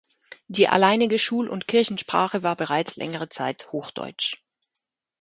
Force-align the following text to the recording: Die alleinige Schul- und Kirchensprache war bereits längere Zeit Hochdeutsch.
Die 0.47 0.67
alleinige 0.67 1.19
Schul- 1.19 1.47
und 1.47 1.67
Kirchensprache 1.67 2.41
war 2.41 2.55
bereits 2.55 2.95
längere 2.95 3.29
Zeit 3.29 3.71
Hochdeutsch. 3.71 4.43